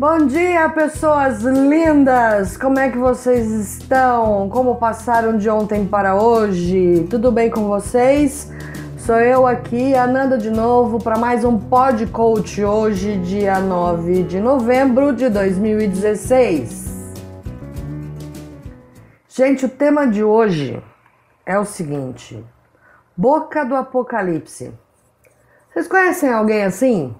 [0.00, 2.56] Bom dia, pessoas lindas!
[2.56, 4.48] Como é que vocês estão?
[4.48, 7.06] Como passaram de ontem para hoje?
[7.10, 8.50] Tudo bem com vocês?
[8.96, 14.40] Sou eu aqui, Ananda de novo, para mais um Pod Coach hoje, dia 9 de
[14.40, 17.12] novembro de 2016.
[19.28, 20.82] Gente, o tema de hoje
[21.44, 22.42] é o seguinte:
[23.14, 24.72] Boca do Apocalipse.
[25.70, 27.14] Vocês conhecem alguém assim?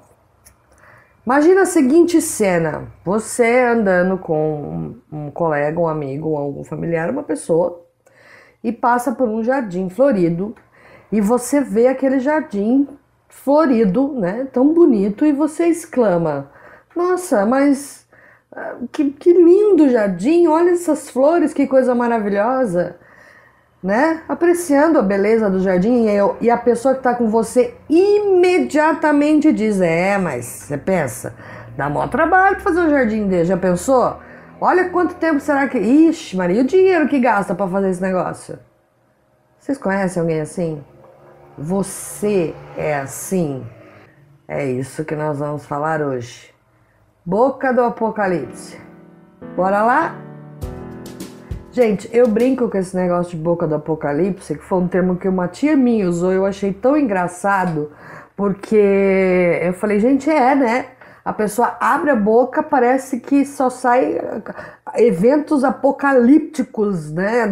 [1.24, 7.84] Imagina a seguinte cena: você andando com um colega, um amigo, algum familiar, uma pessoa,
[8.64, 10.54] e passa por um jardim florido
[11.12, 12.86] e você vê aquele jardim
[13.28, 16.50] florido, né, tão bonito, e você exclama:
[16.96, 18.06] Nossa, mas
[18.52, 20.46] ah, que, que lindo jardim!
[20.46, 22.96] Olha essas flores, que coisa maravilhosa!
[23.82, 24.22] Né?
[24.28, 29.52] Apreciando a beleza do jardim e, eu, e a pessoa que está com você imediatamente
[29.52, 31.34] diz: É, mas você pensa,
[31.76, 33.46] dá maior trabalho fazer um jardim desse.
[33.46, 34.18] Já pensou?
[34.60, 35.78] Olha quanto tempo será que.
[35.78, 38.58] Ixi, Maria, e o dinheiro que gasta para fazer esse negócio?
[39.58, 40.84] Vocês conhecem alguém assim?
[41.56, 43.66] Você é assim?
[44.46, 46.52] É isso que nós vamos falar hoje.
[47.24, 48.80] Boca do Apocalipse.
[49.56, 50.29] Bora lá?
[51.72, 55.28] Gente, eu brinco com esse negócio de boca do apocalipse, que foi um termo que
[55.28, 57.92] uma tia minha usou, eu achei tão engraçado,
[58.36, 60.86] porque eu falei, gente, é, né?
[61.24, 64.20] A pessoa abre a boca, parece que só sai
[64.96, 67.44] eventos apocalípticos, né?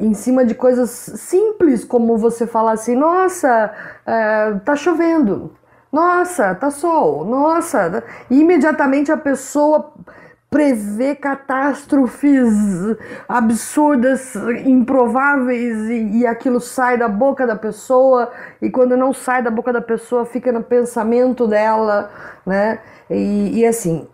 [0.00, 3.74] Em, cima de coisas simples, como você falar assim, nossa,
[4.06, 5.52] é, tá chovendo,
[5.92, 8.02] nossa, tá sol, nossa.
[8.30, 9.92] E imediatamente a pessoa
[10.52, 12.52] prever catástrofes
[13.26, 14.34] absurdas,
[14.66, 19.72] improváveis e, e, aquilo sai da boca da pessoa e quando não sai da boca
[19.72, 22.10] da pessoa fica no pensamento dela,
[22.44, 22.80] né?
[23.08, 24.06] E, e assim,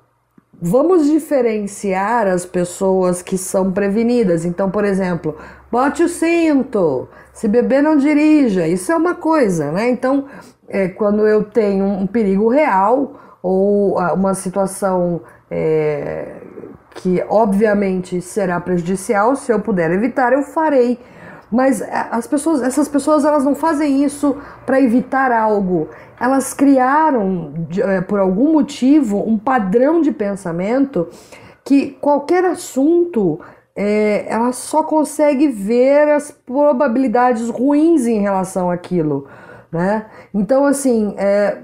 [0.63, 4.45] vamos diferenciar as pessoas que são prevenidas.
[4.45, 5.37] Então, por exemplo,
[5.73, 9.91] bote o cinto, se beber não dirija, isso é uma coisa, né?
[9.91, 10.27] Então,
[10.69, 16.37] é, quando eu tenho um perigo real ou uma situação é,
[16.95, 19.37] que obviamente será prejudicial.
[19.37, 20.99] Se eu puder evitar, eu farei.
[21.51, 24.37] Mas é, as pessoas, essas pessoas, elas não fazem isso
[24.67, 25.89] para evitar algo.
[26.21, 31.09] Elas criaram, é, por algum motivo, um padrão de pensamento
[31.65, 33.41] que qualquer assunto
[33.77, 39.29] é, ela só consegue ver as probabilidades ruins em relação àquilo,
[39.71, 40.07] né?
[40.35, 41.59] Então, assim, é,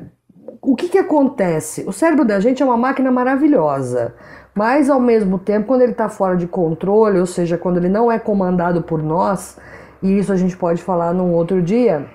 [0.73, 1.85] o que, que acontece?
[1.87, 4.15] O cérebro da gente é uma máquina maravilhosa,
[4.55, 8.11] mas ao mesmo tempo, quando ele está fora de controle, ou seja, quando ele não
[8.11, 9.59] é comandado por nós,
[10.03, 12.07] e isso a gente pode falar num outro dia,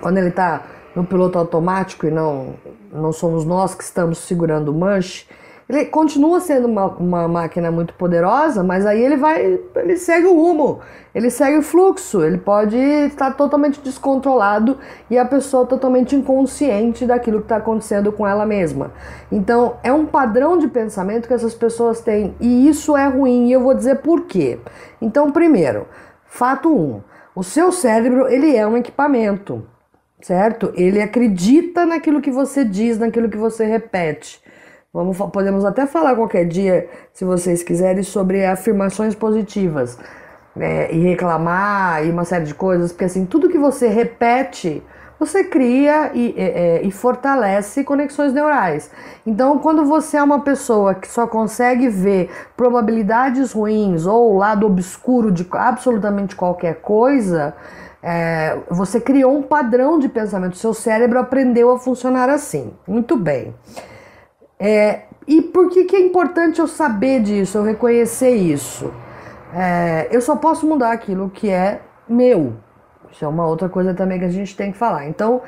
[0.00, 0.62] quando ele está
[0.94, 2.54] no piloto automático e não,
[2.92, 5.26] não somos nós que estamos segurando o manche,
[5.70, 10.34] ele continua sendo uma, uma máquina muito poderosa, mas aí ele vai, ele segue o
[10.34, 10.80] rumo,
[11.14, 17.38] ele segue o fluxo, ele pode estar totalmente descontrolado e a pessoa totalmente inconsciente daquilo
[17.38, 18.92] que está acontecendo com ela mesma.
[19.30, 23.52] Então é um padrão de pensamento que essas pessoas têm e isso é ruim e
[23.52, 24.58] eu vou dizer por quê.
[25.00, 25.86] Então, primeiro,
[26.26, 27.00] fato 1, um,
[27.32, 29.64] o seu cérebro ele é um equipamento,
[30.20, 30.72] certo?
[30.74, 34.42] Ele acredita naquilo que você diz, naquilo que você repete.
[34.92, 39.96] Vamos, podemos até falar qualquer dia, se vocês quiserem, sobre afirmações positivas
[40.56, 44.82] né, e reclamar e uma série de coisas, porque assim, tudo que você repete,
[45.16, 48.90] você cria e, e, e, fortalece conexões neurais.
[49.24, 54.66] Então, quando você é uma pessoa que só consegue ver probabilidades ruins ou o lado
[54.66, 57.54] obscuro de absolutamente qualquer coisa,
[58.02, 60.56] é, você criou um padrão de pensamento.
[60.56, 62.72] Seu cérebro aprendeu a funcionar assim.
[62.88, 63.54] Muito bem.
[64.60, 68.92] É, e por que, que é importante eu saber disso, eu reconhecer isso?
[69.54, 72.52] É, eu só posso mudar aquilo que é meu.
[73.10, 75.08] Isso é uma outra coisa também que a gente tem que falar.
[75.08, 75.40] Então,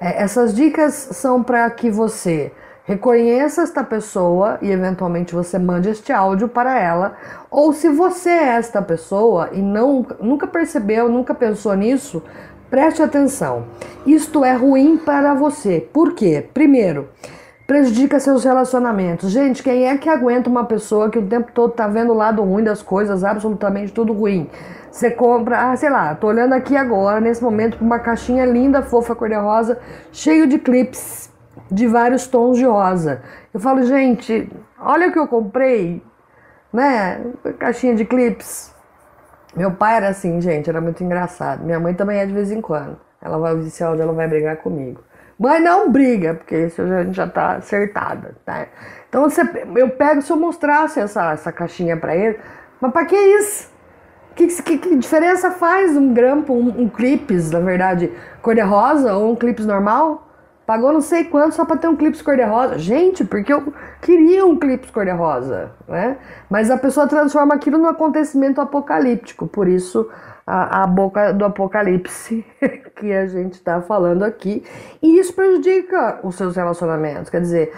[0.00, 2.52] é, essas dicas são para que você
[2.84, 7.16] reconheça esta pessoa e eventualmente você mande este áudio para ela.
[7.50, 12.22] Ou se você é esta pessoa e não, nunca percebeu, nunca pensou nisso,
[12.68, 13.64] preste atenção.
[14.06, 15.88] Isto é ruim para você.
[15.92, 16.48] Por quê?
[16.52, 17.08] Primeiro,
[17.66, 19.30] prejudica seus relacionamentos.
[19.30, 22.42] Gente, quem é que aguenta uma pessoa que o tempo todo tá vendo o lado
[22.42, 24.48] ruim das coisas, absolutamente tudo ruim?
[24.90, 29.14] Você compra, ah, sei lá, tô olhando aqui agora, nesse momento, uma caixinha linda, fofa,
[29.14, 29.78] cor-de-rosa,
[30.12, 31.30] cheio de clips
[31.70, 33.20] de vários tons de rosa.
[33.52, 34.48] Eu falo, gente,
[34.78, 36.02] olha o que eu comprei,
[36.72, 37.20] né?
[37.58, 38.74] Caixinha de clips.
[39.56, 41.64] Meu pai era assim, gente, era muito engraçado.
[41.64, 42.98] Minha mãe também é de vez em quando.
[43.20, 45.00] Ela vai áudio, ela vai brigar comigo.
[45.38, 48.66] Mas não briga, porque isso a gente já tá acertada, tá?
[49.08, 49.42] Então você,
[49.76, 52.38] eu pego, se eu mostrasse essa, essa caixinha para ele,
[52.80, 53.70] mas para que isso?
[54.34, 58.12] Que, que, que, diferença faz um grampo, um, um clips, na verdade,
[58.42, 60.26] cor-de-rosa ou um clips normal?
[60.66, 62.76] Pagou não sei quanto só para ter um clipe cor-de-rosa.
[62.76, 63.72] Gente, porque eu
[64.02, 66.18] queria um clipe cor-de-rosa, né?
[66.50, 70.10] Mas a pessoa transforma aquilo num acontecimento apocalíptico, por isso
[70.46, 72.44] a, a boca do apocalipse
[72.96, 74.62] que a gente está falando aqui.
[75.02, 77.28] E isso prejudica os seus relacionamentos.
[77.28, 77.72] Quer dizer,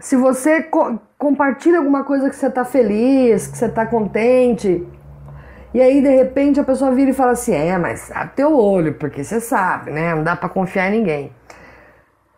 [0.00, 4.86] se você co compartilha alguma coisa que você está feliz, que você está contente,
[5.72, 8.94] e aí de repente a pessoa vira e fala assim: é, mas abre teu olho,
[8.94, 10.14] porque você sabe, né?
[10.14, 11.32] Não dá para confiar em ninguém.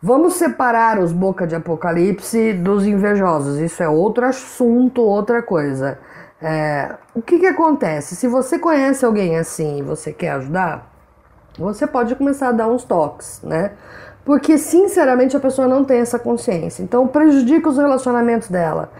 [0.00, 3.58] Vamos separar os boca de apocalipse dos invejosos.
[3.58, 5.98] Isso é outro assunto, outra coisa.
[6.40, 8.14] É, o que, que acontece?
[8.14, 10.88] Se você conhece alguém assim e você quer ajudar,
[11.58, 13.72] você pode começar a dar uns toques, né?
[14.24, 16.82] Porque sinceramente a pessoa não tem essa consciência.
[16.82, 18.92] Então prejudica os relacionamentos dela.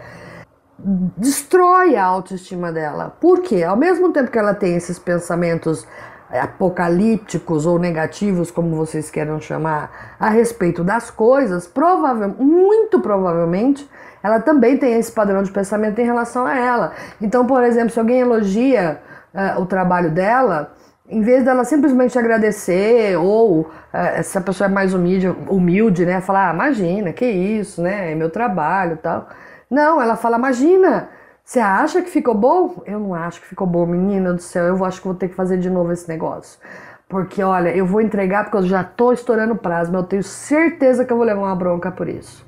[0.77, 3.15] Destrói a autoestima dela.
[3.21, 3.63] Por quê?
[3.63, 5.87] Ao mesmo tempo que ela tem esses pensamentos
[6.31, 13.89] apocalípticos ou negativos, como vocês queiram chamar, a respeito das coisas, provavelmente, muito provavelmente,
[14.21, 16.93] ela também tem esse padrão de pensamento em relação a ela.
[17.21, 19.01] Então, por exemplo, se alguém elogia
[19.33, 20.73] uh, o trabalho dela,
[21.09, 26.21] em vez dela simplesmente agradecer ou uh, se a pessoa é mais humilde, humilde, né,
[26.21, 29.27] falar, ah, imagina, que isso, né, é meu trabalho, tal.
[29.69, 31.09] Não, ela fala, imagina,
[31.49, 32.83] você acha que ficou bom?
[32.85, 34.65] Eu não acho que ficou bom, menina do céu.
[34.65, 36.59] Eu acho que vou ter que fazer de novo esse negócio.
[37.07, 41.03] Porque, olha, eu vou entregar porque eu já tô estourando prazo, mas eu tenho certeza
[41.03, 42.45] que eu vou levar uma bronca por isso.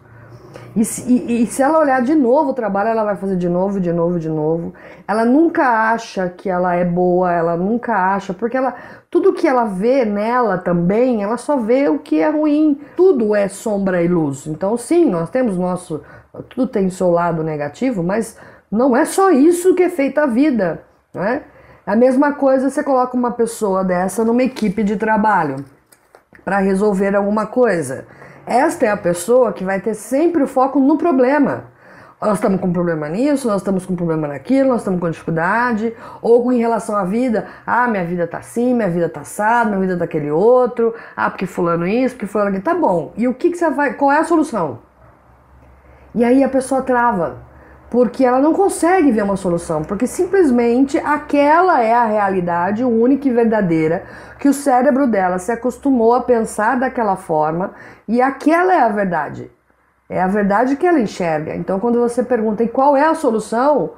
[0.76, 3.50] E se, e, e se ela olhar de novo o trabalho, ela vai fazer de
[3.50, 4.72] novo, de novo, de novo.
[5.08, 8.76] Ela nunca acha que ela é boa, ela nunca acha, porque ela
[9.10, 12.80] tudo que ela vê nela também, ela só vê o que é ruim.
[12.96, 14.46] Tudo é sombra e luz.
[14.46, 16.04] Então, sim, nós temos nosso.
[16.50, 18.38] Tudo tem seu lado negativo, mas
[18.72, 20.84] não é só isso que é feita a vida,
[21.14, 21.42] né?
[21.86, 25.58] A mesma coisa você coloca uma pessoa dessa numa equipe de trabalho
[26.46, 28.06] para resolver alguma coisa.
[28.46, 31.66] Esta é a pessoa que vai ter sempre o foco no problema.
[32.22, 36.54] Nós estamos com problema nisso, nós estamos com problema naquilo, nós estamos com dificuldade, ou
[36.54, 39.98] em relação à vida, ah, minha vida tá assim, minha vida tá assada, minha vida
[39.98, 43.12] tá aquele outro, ah, porque fulano isso, porque fulano aquilo, tá bom.
[43.18, 44.80] E o que, que você vai, qual é a solução?
[46.14, 47.51] E aí a pessoa trava
[47.92, 53.32] porque ela não consegue ver uma solução, porque simplesmente aquela é a realidade única e
[53.32, 54.06] verdadeira
[54.40, 57.74] que o cérebro dela se acostumou a pensar daquela forma
[58.08, 59.52] e aquela é a verdade.
[60.10, 61.54] É a verdade que ela enxerga.
[61.54, 63.92] Então, quando você pergunta e qual é a solução,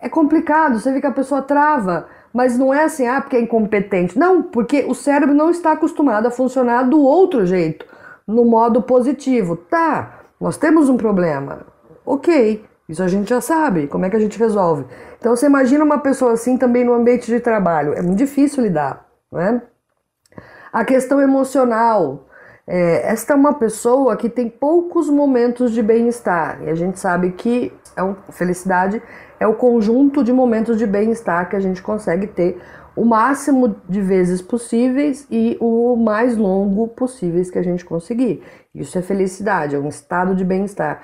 [0.00, 3.40] é complicado, você vê que a pessoa trava, mas não é assim, ah, porque é
[3.40, 4.18] incompetente.
[4.18, 7.84] Não, porque o cérebro não está acostumado a funcionar do outro jeito,
[8.26, 9.56] no modo positivo.
[9.56, 11.66] Tá, nós temos um problema.
[12.04, 13.86] Ok, isso a gente já sabe.
[13.86, 14.84] Como é que a gente resolve?
[15.18, 17.94] Então você imagina uma pessoa assim também no ambiente de trabalho.
[17.94, 19.62] É muito difícil lidar, né?
[20.72, 22.26] A questão emocional.
[22.66, 26.62] É, esta é uma pessoa que tem poucos momentos de bem-estar.
[26.62, 29.00] E a gente sabe que é um, felicidade
[29.38, 32.60] é o conjunto de momentos de bem-estar que a gente consegue ter
[32.94, 38.42] o máximo de vezes possíveis e o mais longo possíveis que a gente conseguir.
[38.74, 41.00] Isso é felicidade, é um estado de bem-estar.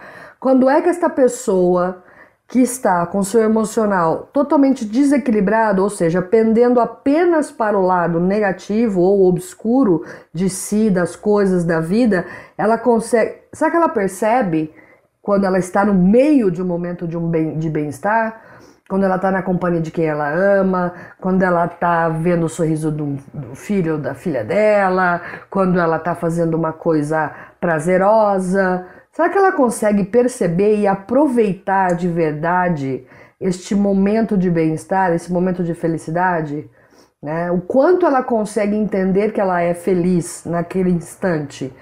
[0.47, 2.05] Quando é que esta pessoa
[2.47, 9.01] que está com seu emocional totalmente desequilibrado, ou seja, pendendo apenas para o lado negativo
[9.01, 12.27] ou obscuro de si, das coisas da vida,
[12.57, 13.39] ela consegue.
[13.53, 14.73] Sabe que ela percebe
[15.21, 18.41] quando ela está no meio de um momento de um bem, de bem-estar?
[18.89, 22.93] Quando ela está na companhia de quem ela ama, quando ela está vendo o sorriso
[22.93, 28.87] do, do filho ou da filha dela, quando ela está fazendo uma coisa prazerosa,
[29.17, 33.03] Será que ela consegue perceber e aproveitar de verdade
[33.41, 36.69] este momento de bem-estar, esse momento de felicidade?
[37.23, 37.51] Né?
[37.51, 41.73] O quanto ela consegue entender que ela é feliz naquele instante?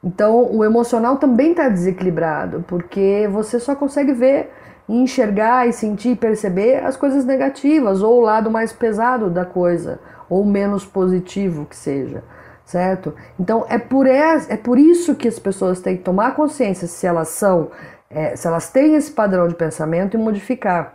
[0.00, 4.52] Então, o emocional também está desequilibrado, porque você só consegue ver,
[4.88, 9.98] enxergar e sentir e perceber as coisas negativas, ou o lado mais pesado da coisa,
[10.30, 12.22] ou menos positivo que seja
[12.66, 13.14] certo?
[13.38, 17.06] Então é por, é, é por isso que as pessoas têm que tomar consciência se
[17.06, 17.70] elas são,
[18.10, 20.94] é, se elas têm esse padrão de pensamento e modificar.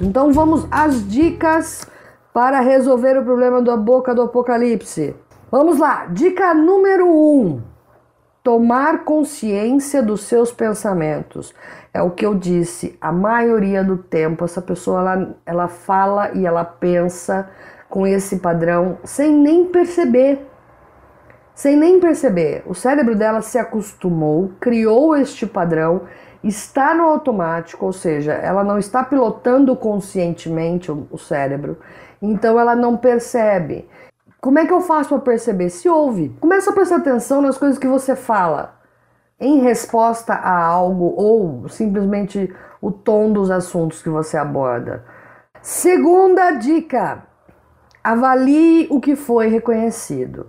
[0.00, 1.86] Então vamos às dicas
[2.32, 5.14] para resolver o problema da boca do apocalipse.
[5.50, 7.10] Vamos lá, dica número 1.
[7.10, 7.62] Um,
[8.42, 11.52] tomar consciência dos seus pensamentos.
[11.92, 16.46] É o que eu disse, a maioria do tempo essa pessoa ela, ela fala e
[16.46, 17.50] ela pensa
[17.88, 20.46] com esse padrão sem nem perceber.
[21.52, 22.62] Sem nem perceber.
[22.64, 26.02] O cérebro dela se acostumou, criou este padrão,
[26.44, 31.76] está no automático, ou seja, ela não está pilotando conscientemente o, o cérebro,
[32.22, 33.88] então ela não percebe.
[34.40, 35.68] Como é que eu faço para perceber?
[35.68, 36.30] Se ouve.
[36.40, 38.79] Começa a prestar atenção nas coisas que você fala
[39.40, 45.04] em resposta a algo ou simplesmente o tom dos assuntos que você aborda.
[45.62, 47.24] Segunda dica:
[48.04, 50.48] avalie o que foi reconhecido.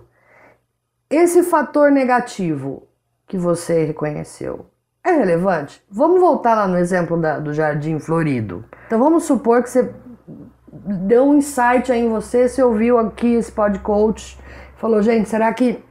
[1.08, 2.86] Esse fator negativo
[3.26, 4.66] que você reconheceu
[5.04, 5.82] é relevante?
[5.90, 8.64] Vamos voltar lá no exemplo da, do jardim florido.
[8.86, 9.92] Então vamos supor que você
[10.72, 14.38] deu um insight aí em você, você ouviu aqui esse podcast,
[14.76, 15.82] falou, gente, será que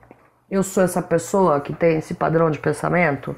[0.51, 3.33] eu sou essa pessoa que tem esse padrão de pensamento?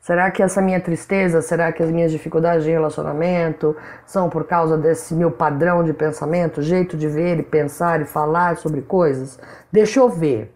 [0.00, 4.76] Será que essa minha tristeza, será que as minhas dificuldades de relacionamento são por causa
[4.76, 9.38] desse meu padrão de pensamento, jeito de ver e pensar e falar sobre coisas?
[9.70, 10.52] Deixa eu ver.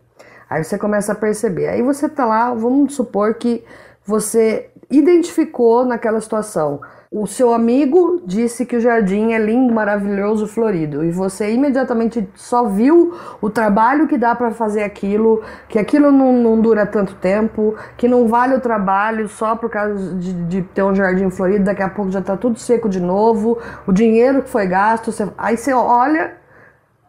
[0.49, 1.69] Aí você começa a perceber.
[1.69, 3.65] Aí você tá lá, vamos supor que
[4.05, 6.81] você identificou naquela situação
[7.13, 12.67] o seu amigo disse que o jardim é lindo, maravilhoso, florido, e você imediatamente só
[12.67, 17.75] viu o trabalho que dá para fazer aquilo, que aquilo não, não, dura tanto tempo,
[17.97, 21.83] que não vale o trabalho só por causa de, de, ter um jardim florido, daqui
[21.83, 25.57] a pouco já tá tudo seco de novo, o dinheiro que foi gasto, você, aí
[25.57, 26.35] você olha,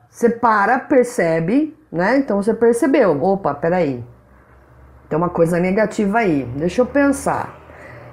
[0.10, 2.18] você para, percebe, né?
[2.18, 4.04] Então você percebeu, opa, peraí,
[5.08, 7.61] tem uma coisa negativa aí, deixa eu pensar.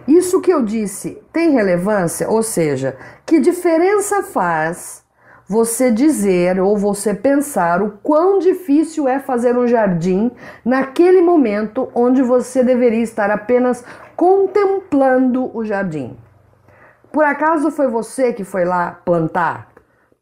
[0.08, 2.30] Isso que eu disse tem relevância?
[2.30, 2.96] Ou seja,
[3.26, 5.04] que diferença faz
[5.46, 10.30] você dizer ou você pensar o quão difícil é fazer um jardim
[10.64, 13.84] naquele momento onde você deveria estar apenas
[14.16, 16.16] contemplando o jardim?
[17.12, 19.68] Por acaso foi você que foi lá plantar?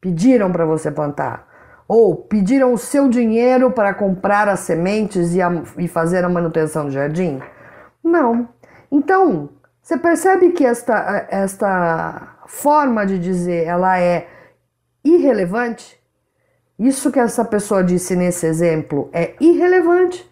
[0.01, 1.47] Pediram para você plantar?
[1.87, 6.87] Ou pediram o seu dinheiro para comprar as sementes e, a, e fazer a manutenção
[6.87, 7.41] do jardim?
[8.03, 8.49] Não.
[8.91, 9.49] Então,
[9.87, 14.27] você percebe que esta, esta forma de dizer ela é
[15.05, 15.97] irrelevante?
[16.77, 20.29] Isso que essa pessoa disse nesse exemplo é irrelevante.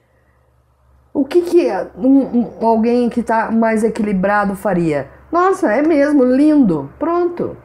[1.12, 5.08] O que, que um, um, alguém que está mais equilibrado faria?
[5.30, 7.56] Nossa, é mesmo, lindo, pronto.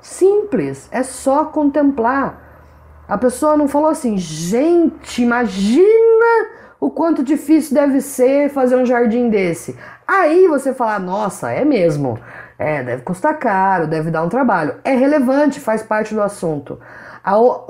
[0.00, 3.04] Simples, é só contemplar.
[3.06, 9.30] A pessoa não falou assim, gente, imagina o quanto difícil deve ser fazer um jardim
[9.30, 9.74] desse.
[10.06, 12.18] Aí você fala, nossa, é mesmo.
[12.58, 14.74] É, deve custar caro, deve dar um trabalho.
[14.84, 16.78] É relevante, faz parte do assunto.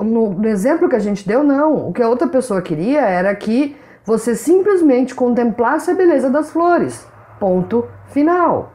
[0.01, 1.87] No, exemplo que a gente deu, não.
[1.87, 7.07] O que a outra pessoa queria era que você simplesmente contemplasse a beleza das flores.
[7.39, 8.73] Ponto final.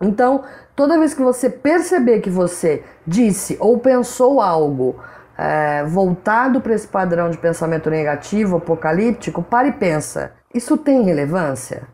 [0.00, 0.42] Então,
[0.74, 4.96] toda vez que você perceber que você disse ou pensou algo
[5.36, 11.86] é, voltado para esse padrão de pensamento negativo, apocalíptico, para e pensa: isso tem relevância?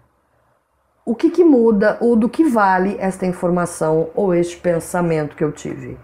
[1.05, 5.51] O que, que muda ou do que vale esta informação ou este pensamento que eu
[5.51, 5.99] tive?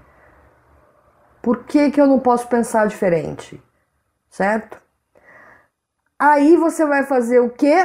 [1.40, 3.62] Por que, que eu não posso pensar diferente?
[4.28, 4.83] Certo?
[6.18, 7.76] Aí você vai fazer o que?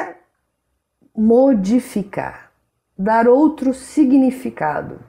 [1.16, 2.52] Modificar,
[2.98, 5.00] dar outro significado.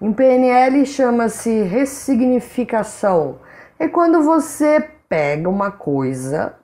[0.00, 3.38] Em PNL chama-se ressignificação
[3.82, 6.54] é quando você pega uma coisa,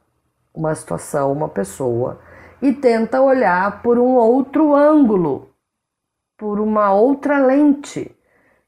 [0.54, 2.20] uma situação, uma pessoa
[2.62, 5.50] e tenta olhar por um outro ângulo,
[6.36, 8.16] por uma outra lente.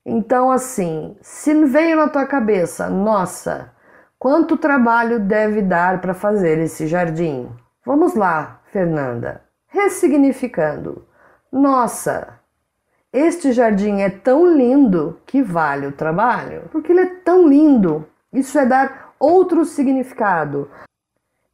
[0.04, 3.72] Então, assim, se veio na tua cabeça, nossa,
[4.18, 7.48] quanto trabalho deve dar para fazer esse jardim?
[7.86, 11.06] Vamos lá, Fernanda, ressignificando.
[11.52, 12.40] Nossa,
[13.12, 18.58] este jardim é tão lindo que vale o trabalho, porque ele é tão lindo isso
[18.58, 20.70] é dar outro significado.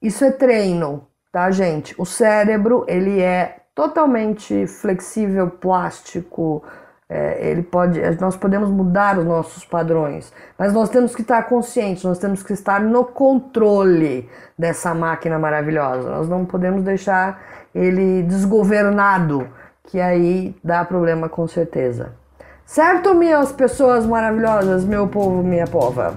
[0.00, 1.94] Isso é treino, tá, gente?
[1.98, 6.62] O cérebro, ele é totalmente flexível, plástico,
[7.08, 12.02] é, ele pode, nós podemos mudar os nossos padrões, mas nós temos que estar conscientes,
[12.02, 14.28] nós temos que estar no controle
[14.58, 16.10] dessa máquina maravilhosa.
[16.10, 17.40] Nós não podemos deixar
[17.74, 19.48] ele desgovernado,
[19.84, 22.12] que aí dá problema com certeza.
[22.64, 26.16] Certo, minhas pessoas maravilhosas, meu povo, minha pova?